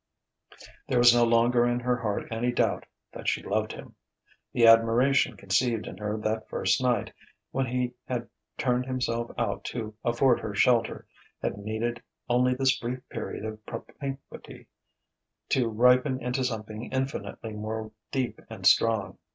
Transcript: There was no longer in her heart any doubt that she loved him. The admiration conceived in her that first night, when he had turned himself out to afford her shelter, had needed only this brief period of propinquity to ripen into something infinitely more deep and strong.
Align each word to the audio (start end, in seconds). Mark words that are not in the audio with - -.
There 0.87 0.97
was 0.97 1.13
no 1.13 1.23
longer 1.23 1.63
in 1.63 1.79
her 1.81 1.95
heart 1.97 2.27
any 2.31 2.51
doubt 2.51 2.87
that 3.13 3.27
she 3.29 3.43
loved 3.43 3.71
him. 3.71 3.93
The 4.51 4.65
admiration 4.65 5.37
conceived 5.37 5.85
in 5.85 5.97
her 5.99 6.17
that 6.17 6.49
first 6.49 6.81
night, 6.81 7.13
when 7.51 7.67
he 7.67 7.93
had 8.07 8.27
turned 8.57 8.87
himself 8.87 9.29
out 9.37 9.63
to 9.65 9.93
afford 10.03 10.39
her 10.39 10.55
shelter, 10.55 11.05
had 11.39 11.59
needed 11.59 12.01
only 12.27 12.55
this 12.55 12.79
brief 12.79 13.07
period 13.09 13.45
of 13.45 13.63
propinquity 13.67 14.65
to 15.49 15.67
ripen 15.69 16.19
into 16.19 16.43
something 16.43 16.91
infinitely 16.91 17.53
more 17.53 17.91
deep 18.11 18.41
and 18.49 18.65
strong. 18.65 19.19